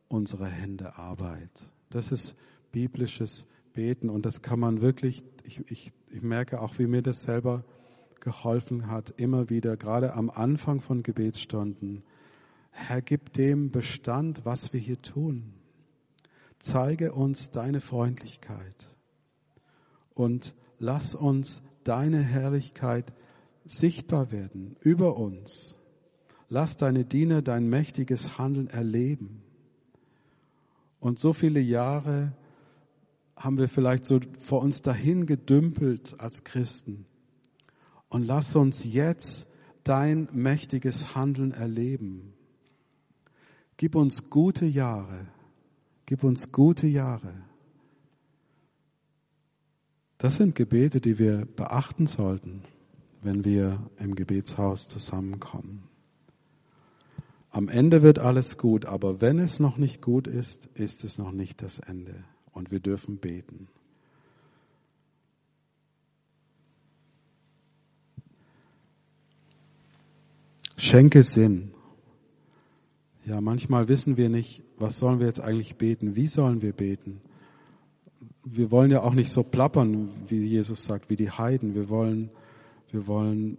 [0.09, 1.71] unsere Hände Arbeit.
[1.91, 2.37] Das ist
[2.73, 7.25] biblisches Beten und das kann man wirklich, ich, ich, ich merke auch, wie mir das
[7.25, 7.65] selber
[8.21, 12.03] geholfen hat, immer wieder, gerade am Anfang von Gebetsstunden.
[12.71, 15.53] Herr, gib dem Bestand, was wir hier tun.
[16.59, 18.88] Zeige uns deine Freundlichkeit
[20.14, 23.12] und lass uns deine Herrlichkeit
[23.64, 25.77] sichtbar werden über uns.
[26.49, 29.43] Lass deine Diener dein mächtiges Handeln erleben.
[31.01, 32.33] Und so viele Jahre
[33.37, 37.07] haben wir vielleicht so vor uns dahin gedümpelt als Christen.
[38.09, 39.49] Und lass uns jetzt
[39.83, 42.33] dein mächtiges Handeln erleben.
[43.77, 45.27] Gib uns gute Jahre.
[46.07, 47.33] Gib uns gute Jahre.
[50.19, 52.62] Das sind Gebete, die wir beachten sollten,
[53.23, 55.85] wenn wir im Gebetshaus zusammenkommen.
[57.51, 61.31] Am Ende wird alles gut, aber wenn es noch nicht gut ist, ist es noch
[61.31, 62.25] nicht das Ende.
[62.53, 63.69] Und wir dürfen beten.
[70.77, 71.74] Schenke Sinn.
[73.27, 76.15] Ja, manchmal wissen wir nicht, was sollen wir jetzt eigentlich beten?
[76.15, 77.23] Wie sollen wir beten?
[78.45, 81.75] Wir wollen ja auch nicht so plappern, wie Jesus sagt, wie die Heiden.
[81.75, 82.31] Wir wollen,
[82.91, 83.57] wir wollen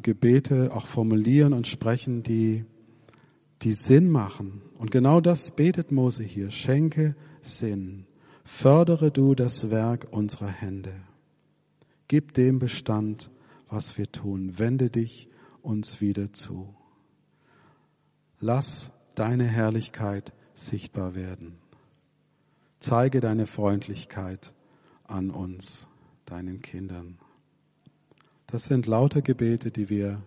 [0.00, 2.64] Gebete auch formulieren und sprechen, die,
[3.62, 4.62] die Sinn machen.
[4.78, 6.50] Und genau das betet Mose hier.
[6.50, 8.06] Schenke Sinn.
[8.44, 10.94] Fördere du das Werk unserer Hände.
[12.06, 13.30] Gib dem Bestand,
[13.68, 14.58] was wir tun.
[14.58, 15.28] Wende dich
[15.62, 16.74] uns wieder zu.
[18.38, 21.58] Lass deine Herrlichkeit sichtbar werden.
[22.78, 24.54] Zeige deine Freundlichkeit
[25.04, 25.90] an uns,
[26.24, 27.18] deinen Kindern.
[28.46, 30.22] Das sind lauter Gebete, die wir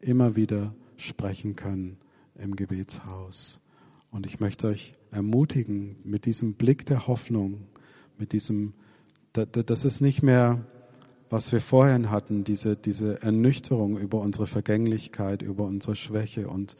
[0.00, 1.98] immer wieder sprechen können
[2.38, 3.60] im Gebetshaus.
[4.10, 7.66] Und ich möchte euch ermutigen, mit diesem Blick der Hoffnung,
[8.16, 8.72] mit diesem,
[9.34, 10.64] das ist nicht mehr,
[11.28, 16.78] was wir vorhin hatten, diese, diese Ernüchterung über unsere Vergänglichkeit, über unsere Schwäche und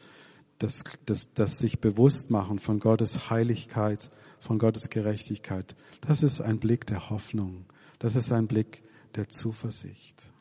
[0.63, 5.75] das, das, das sich bewusst machen von Gottes Heiligkeit, von Gottes Gerechtigkeit.
[6.01, 7.65] Das ist ein Blick der Hoffnung.
[7.99, 8.83] Das ist ein Blick
[9.15, 10.31] der Zuversicht.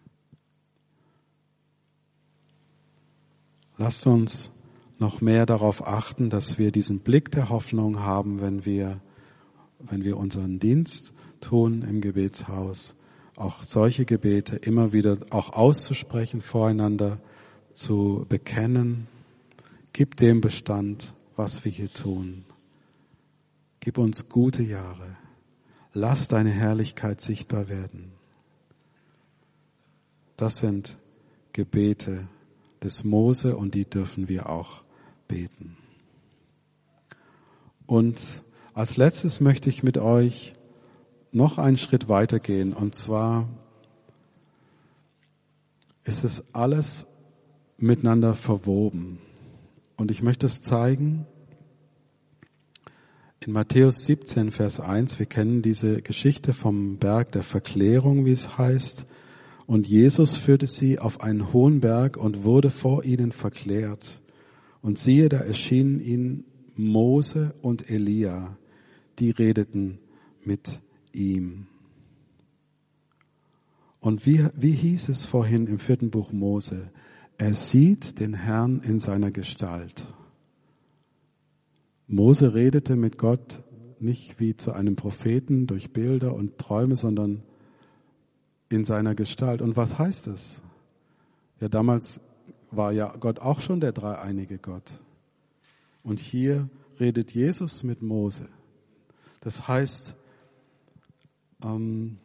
[3.77, 4.53] Lasst uns
[4.99, 9.01] noch mehr darauf achten, dass wir diesen Blick der Hoffnung haben, wenn wir,
[9.79, 12.95] wenn wir unseren Dienst tun im Gebetshaus,
[13.37, 17.19] auch solche Gebete immer wieder auch auszusprechen, voreinander
[17.73, 19.09] zu bekennen.
[19.93, 22.45] Gib dem Bestand, was wir hier tun.
[23.81, 25.17] Gib uns gute Jahre.
[25.93, 28.13] Lass deine Herrlichkeit sichtbar werden.
[30.37, 30.99] Das sind
[31.53, 32.29] Gebete
[32.83, 34.83] des Mose und die dürfen wir auch
[35.29, 35.77] beten.
[37.87, 40.55] Und als letztes möchte ich mit euch
[41.33, 42.73] noch einen Schritt weitergehen.
[42.73, 43.49] Und zwar
[46.05, 47.07] ist es alles
[47.77, 49.19] miteinander verwoben.
[50.01, 51.27] Und ich möchte es zeigen
[53.45, 55.19] in Matthäus 17, Vers 1.
[55.19, 59.05] Wir kennen diese Geschichte vom Berg der Verklärung, wie es heißt.
[59.67, 64.23] Und Jesus führte sie auf einen hohen Berg und wurde vor ihnen verklärt.
[64.81, 66.45] Und siehe, da erschienen ihnen
[66.77, 68.57] Mose und Elia,
[69.19, 69.99] die redeten
[70.43, 70.81] mit
[71.13, 71.67] ihm.
[74.01, 76.91] Und wie, wie hieß es vorhin im vierten Buch Mose?
[77.41, 80.07] Er sieht den Herrn in seiner Gestalt.
[82.07, 83.63] Mose redete mit Gott
[83.99, 87.43] nicht wie zu einem Propheten durch Bilder und Träume, sondern
[88.69, 89.63] in seiner Gestalt.
[89.63, 90.61] Und was heißt es?
[91.61, 92.21] Ja, damals
[92.71, 95.01] war ja Gott auch schon der dreieinige Gott.
[96.03, 96.69] Und hier
[97.01, 98.51] redet Jesus mit Mose.
[99.41, 100.15] Das heißt,
[101.65, 102.19] ähm,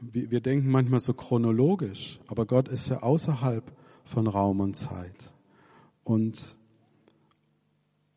[0.00, 3.64] wir, denken manchmal so chronologisch, aber Gott ist ja außerhalb
[4.04, 5.34] von Raum und Zeit.
[6.04, 6.56] Und,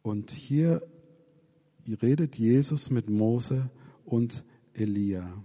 [0.02, 0.84] und hier
[2.02, 3.70] redet Jesus mit Mose
[4.06, 5.44] und Elia.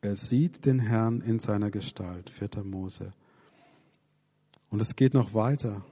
[0.00, 2.62] Er sieht den Herrn in seiner Gestalt, 4.
[2.62, 3.12] Mose.
[4.70, 5.84] Und es geht noch weiter.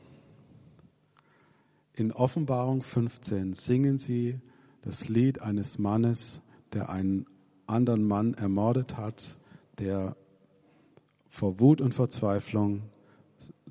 [1.94, 4.40] In Offenbarung 15 singen sie
[4.82, 7.26] das Lied eines Mannes, der einen
[7.72, 9.36] anderen Mann ermordet hat,
[9.78, 10.16] der
[11.30, 12.82] vor Wut und Verzweiflung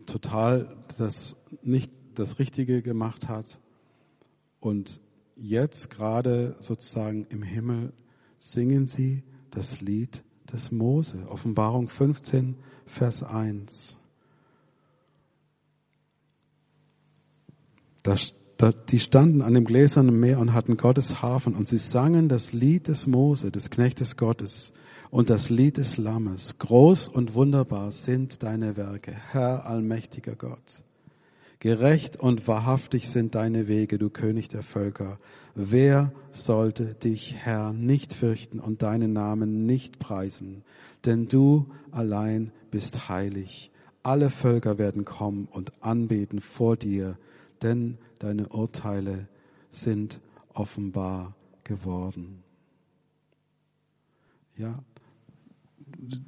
[0.05, 3.59] total das nicht das Richtige gemacht hat
[4.59, 4.99] und
[5.35, 7.93] jetzt gerade sozusagen im Himmel
[8.37, 11.27] singen sie das Lied des Mose.
[11.29, 13.99] Offenbarung 15, Vers 1.
[18.03, 18.33] Das
[18.89, 22.87] die standen an dem gläsernen Meer und hatten Gottes Hafen und sie sangen das Lied
[22.87, 24.73] des Mose, des Knechtes Gottes
[25.09, 26.57] und das Lied des Lammes.
[26.59, 30.83] Groß und wunderbar sind deine Werke, Herr allmächtiger Gott.
[31.59, 35.19] Gerecht und wahrhaftig sind deine Wege, du König der Völker.
[35.53, 40.63] Wer sollte dich, Herr, nicht fürchten und deinen Namen nicht preisen?
[41.05, 43.71] Denn du allein bist heilig.
[44.01, 47.17] Alle Völker werden kommen und anbeten vor dir,
[47.61, 49.27] denn deine Urteile
[49.69, 50.19] sind
[50.53, 52.43] offenbar geworden.
[54.57, 54.83] Ja,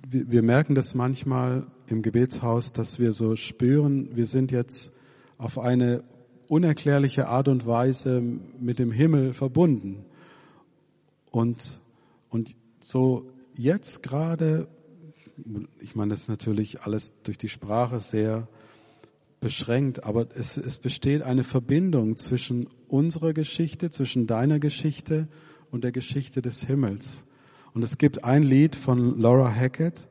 [0.08, 4.93] wir, merken das manchmal im Gebetshaus, dass wir so spüren, wir sind jetzt
[5.38, 6.03] auf eine
[6.47, 10.06] unerklärliche Art und Weise mit dem Himmel verbunden.
[11.32, 11.82] Und,
[12.29, 14.67] und so jetzt gerade,
[15.79, 18.47] ich meine, das ist natürlich alles durch die Sprache sehr
[19.43, 25.27] beschränkt, aber es, es besteht eine Verbindung zwischen unserer Geschichte, zwischen deiner Geschichte
[25.69, 27.25] und der Geschichte des Himmels.
[27.73, 30.08] Und es gibt ein Lied von Laura Hackett,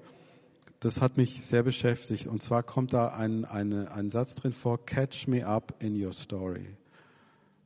[0.81, 2.27] das hat mich sehr beschäftigt.
[2.27, 6.12] Und zwar kommt da ein, eine, ein Satz drin vor, Catch me up in your
[6.12, 6.77] story.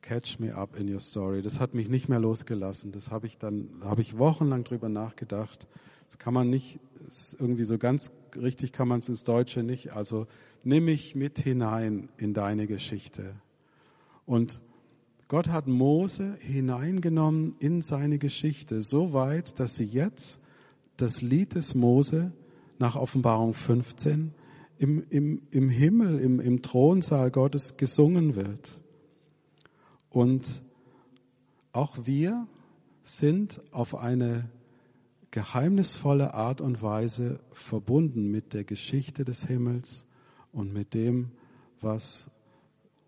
[0.03, 1.41] Catch me up in your story.
[1.41, 2.93] Das hat mich nicht mehr losgelassen.
[2.93, 5.67] Das habe ich dann, habe ich wochenlang drüber nachgedacht.
[6.09, 6.79] Das kann man nicht,
[7.39, 9.95] irgendwie so ganz richtig kann man es ins Deutsche nicht.
[9.95, 10.27] Also
[10.67, 13.37] nimm mich mit hinein in deine Geschichte.
[14.27, 14.61] Und
[15.29, 20.41] Gott hat Mose hineingenommen in seine Geschichte, so weit, dass sie jetzt
[20.97, 22.33] das Lied des Mose
[22.81, 24.35] nach Offenbarung 15
[24.79, 28.81] im, im, im Himmel, im, im Thronsaal Gottes gesungen wird.
[30.11, 30.63] Und
[31.73, 32.49] auch wir
[33.03, 34.51] sind auf eine
[35.31, 40.06] geheimnisvolle Art und Weise verbunden mit der Geschichte des Himmels
[40.57, 41.31] und mit dem,
[41.83, 42.31] was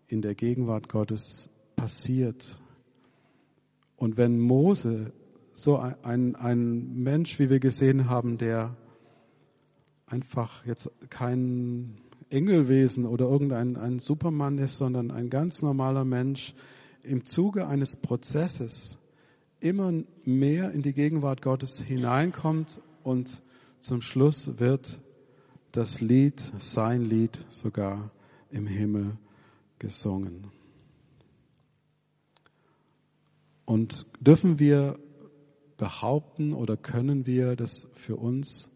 [0.07, 2.61] in der Gegenwart Gottes passiert.
[3.97, 5.11] Und wenn Mose,
[5.51, 8.77] so ein, ein Mensch, wie wir gesehen haben, der
[10.05, 11.97] einfach jetzt kein
[12.29, 16.53] Engelwesen oder irgendein ein Supermann ist, sondern ein ganz normaler Mensch,
[17.01, 18.99] im Zuge eines Prozesses
[19.59, 19.91] immer
[20.23, 23.41] mehr in die Gegenwart Gottes hineinkommt und
[23.79, 25.01] zum Schluss wird
[25.71, 28.11] das Lied, sein Lied sogar
[28.51, 29.17] im Himmel
[29.77, 30.47] gesungen.
[33.65, 34.97] Und dürfen wir
[35.77, 38.71] behaupten oder können wir das für uns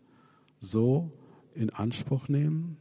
[0.59, 1.11] so
[1.53, 2.77] in Anspruch nehmen?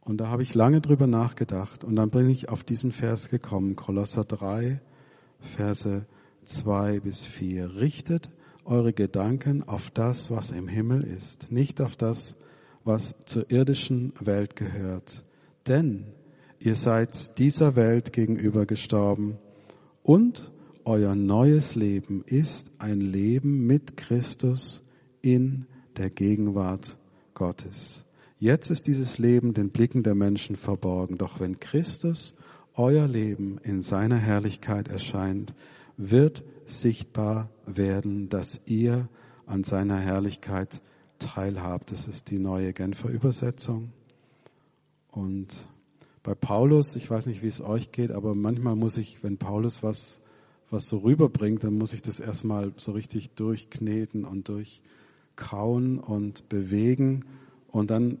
[0.00, 3.76] Und da habe ich lange drüber nachgedacht und dann bin ich auf diesen Vers gekommen,
[3.76, 4.80] Kolosser 3,
[5.38, 6.06] Verse
[6.44, 7.76] 2 bis 4.
[7.80, 8.30] Richtet
[8.64, 12.36] eure Gedanken auf das, was im Himmel ist, nicht auf das,
[12.84, 15.24] was zur irdischen Welt gehört.
[15.66, 16.06] Denn
[16.58, 19.38] ihr seid dieser Welt gegenüber gestorben
[20.02, 20.52] und
[20.84, 24.82] euer neues Leben ist ein Leben mit Christus
[25.20, 25.66] in
[25.96, 26.98] der Gegenwart
[27.34, 28.04] Gottes.
[28.38, 32.34] Jetzt ist dieses Leben den Blicken der Menschen verborgen, doch wenn Christus
[32.74, 35.54] euer Leben in seiner Herrlichkeit erscheint,
[35.96, 39.08] wird sichtbar werden, dass ihr
[39.46, 40.82] an seiner Herrlichkeit
[41.24, 41.92] teilhabt.
[41.92, 43.92] Das ist die neue Genfer Übersetzung.
[45.10, 45.68] Und
[46.22, 49.82] bei Paulus, ich weiß nicht, wie es euch geht, aber manchmal muss ich, wenn Paulus
[49.82, 50.20] was,
[50.70, 57.24] was so rüberbringt, dann muss ich das erstmal so richtig durchkneten und durchkauen und bewegen.
[57.68, 58.20] Und dann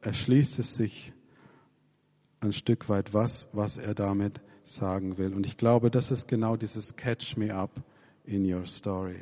[0.00, 1.12] erschließt es sich
[2.40, 5.34] ein Stück weit, was, was er damit sagen will.
[5.34, 7.82] Und ich glaube, das ist genau dieses Catch me up
[8.24, 9.16] in your story.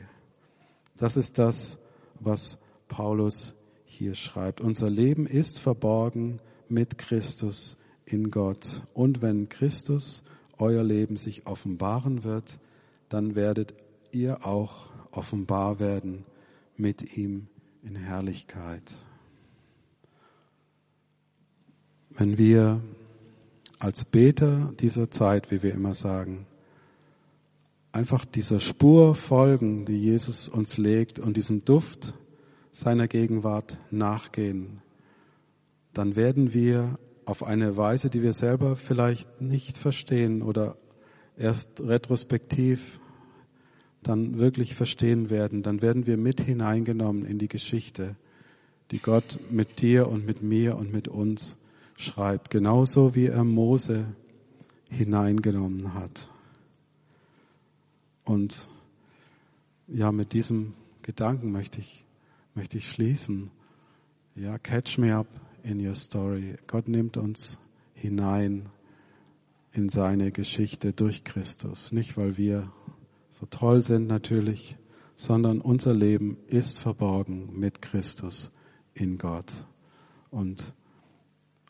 [0.97, 1.79] Das ist das,
[2.21, 2.59] was
[2.89, 4.61] Paulus hier schreibt.
[4.61, 8.83] Unser Leben ist verborgen mit Christus in Gott.
[8.95, 10.23] Und wenn Christus
[10.59, 12.59] euer Leben sich offenbaren wird,
[13.09, 13.75] dann werdet
[14.13, 16.25] ihr auch offenbar werden
[16.77, 17.49] mit ihm
[17.83, 18.95] in Herrlichkeit.
[22.11, 22.81] Wenn wir
[23.79, 26.47] als Beter dieser Zeit, wie wir immer sagen,
[27.93, 32.15] einfach dieser Spur folgen, die Jesus uns legt und diesem Duft
[32.77, 34.83] seiner Gegenwart nachgehen,
[35.95, 40.77] dann werden wir auf eine Weise, die wir selber vielleicht nicht verstehen oder
[41.39, 43.01] erst retrospektiv
[44.03, 48.15] dann wirklich verstehen werden, dann werden wir mit hineingenommen in die Geschichte,
[48.91, 51.57] die Gott mit dir und mit mir und mit uns
[51.97, 54.05] schreibt, genauso wie er Mose
[54.91, 56.31] hineingenommen hat.
[58.25, 58.69] Und
[59.89, 62.06] ja, mit diesem Gedanken möchte ich,
[62.57, 63.51] möchte ich schließen.
[64.35, 65.29] Ja, catch me up
[65.63, 66.57] in your story.
[66.67, 67.61] Gott nimmt uns
[67.95, 68.71] hinein
[69.73, 71.93] in seine Geschichte durch Christus.
[71.93, 72.73] Nicht, weil wir
[73.31, 74.77] so toll sind natürlich,
[75.15, 78.51] sondern unser Leben ist verborgen mit Christus
[78.95, 79.67] in Gott.
[80.31, 80.75] Und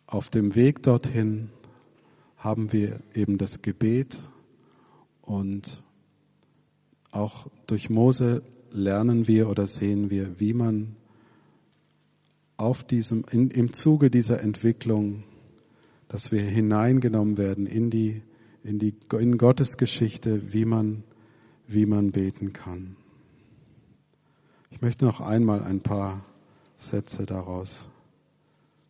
[0.07, 1.51] auf dem Weg dorthin
[2.37, 4.29] haben wir eben das Gebet
[5.23, 5.83] und
[7.11, 8.43] auch durch Mose
[8.77, 10.97] lernen wir oder sehen wir, wie man
[12.57, 15.25] auf diesem, in, im Zuge dieser Entwicklung,
[16.09, 18.23] dass wir hineingenommen werden in die,
[18.63, 21.03] in die, in Gottes Geschichte, wie man,
[21.67, 22.97] wie man beten kann.
[24.71, 26.25] Ich möchte noch einmal ein paar
[26.77, 27.89] Sätze daraus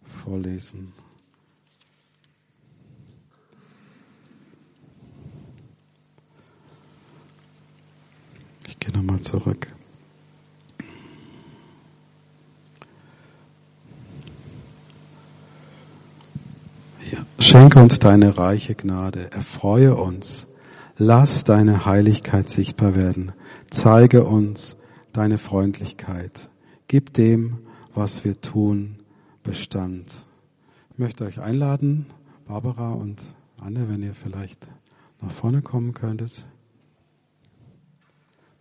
[0.02, 0.92] vorlesen.
[8.68, 9.68] Ich gehe nochmal zurück.
[17.12, 17.25] Ja.
[17.38, 20.46] Schenke uns deine reiche Gnade, erfreue uns,
[20.96, 23.32] lass deine Heiligkeit sichtbar werden,
[23.70, 24.76] zeige uns
[25.12, 26.48] deine Freundlichkeit,
[26.88, 27.58] gib dem,
[27.94, 28.96] was wir tun,
[29.42, 30.26] Bestand.
[30.92, 32.06] Ich möchte euch einladen,
[32.46, 33.24] Barbara und
[33.60, 34.66] Anne, wenn ihr vielleicht
[35.20, 36.46] nach vorne kommen könntet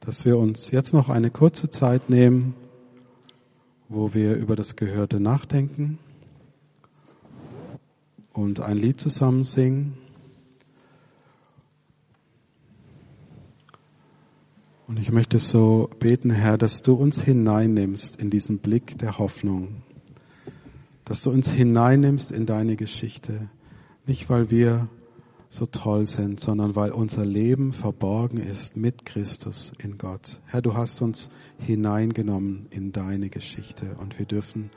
[0.05, 2.53] dass wir uns jetzt noch eine kurze Zeit nehmen,
[3.89, 5.97] wo wir über das Gehörte nachdenken
[8.35, 9.97] und ein Lied zusammen singen.
[14.87, 19.81] Und ich möchte so beten, Herr, dass du uns hineinnimmst in diesen Blick der Hoffnung,
[21.05, 23.49] dass du uns hineinnimmst in deine Geschichte,
[24.05, 24.89] nicht weil wir
[25.49, 30.41] so toll sind, sondern weil unser Leben verborgen ist mit Christus in Gott.
[30.45, 34.69] Herr, du hast uns hineingenommen in deine Geschichte und wir dürfen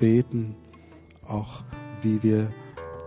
[0.00, 0.56] beten,
[1.24, 1.62] auch
[2.00, 2.50] wie wir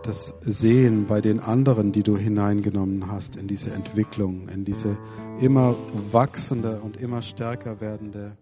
[0.07, 4.97] das sehen bei den anderen, die du hineingenommen hast in diese Entwicklung, in diese
[5.39, 5.75] immer
[6.11, 8.37] wachsende und immer stärker werdende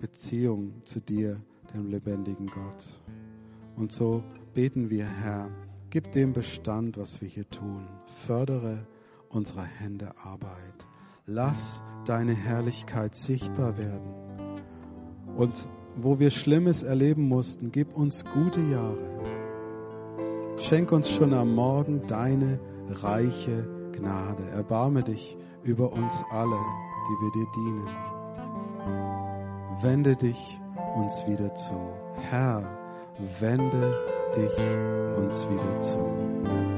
[0.00, 1.40] Beziehung zu dir,
[1.74, 3.00] dem lebendigen Gott.
[3.76, 4.22] Und so
[4.54, 5.48] beten wir, Herr,
[5.90, 7.88] Gib dem Bestand, was wir hier tun.
[8.26, 8.86] Fördere
[9.30, 10.86] unsere Hände Arbeit.
[11.24, 14.12] Lass deine Herrlichkeit sichtbar werden.
[15.34, 15.66] Und
[15.96, 19.37] wo wir Schlimmes erleben mussten, gib uns gute Jahre.
[20.60, 24.50] Schenk uns schon am Morgen deine reiche Gnade.
[24.50, 26.56] Erbarme dich über uns alle,
[27.08, 27.88] die wir dir dienen.
[29.82, 30.58] Wende dich
[30.96, 31.74] uns wieder zu.
[32.30, 32.62] Herr,
[33.40, 33.96] wende
[34.34, 34.52] dich
[35.16, 36.77] uns wieder zu.